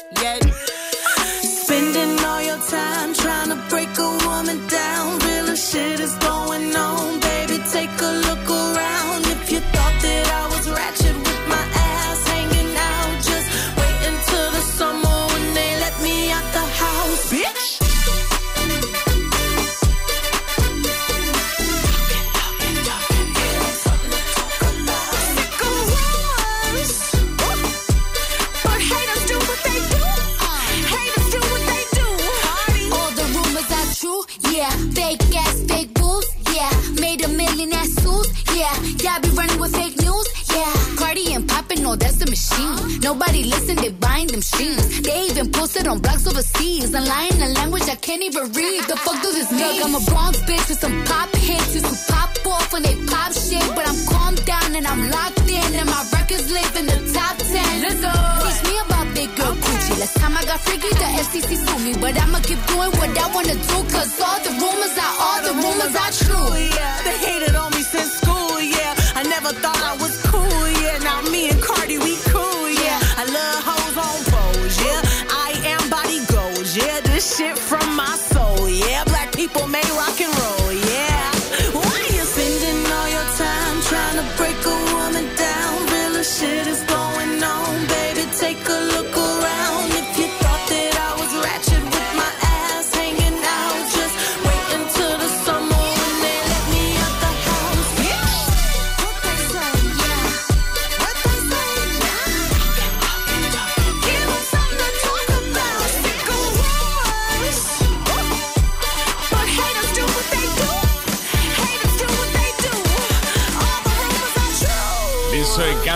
[48.38, 48.88] overread.
[48.88, 49.62] The fuck does this mean?
[49.62, 50.97] Look, I'm a Bronx bitch with some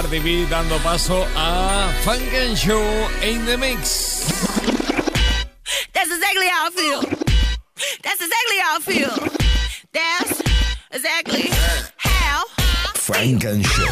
[0.02, 2.82] Cardi B dando paso a Funk and Show
[3.22, 4.26] in the Mix.
[5.94, 7.02] That's exactly how I feel.
[8.02, 9.14] That's exactly how I feel.
[9.94, 10.42] That's
[10.92, 11.50] exactly
[11.98, 12.46] how.
[12.96, 13.91] Frank and Show.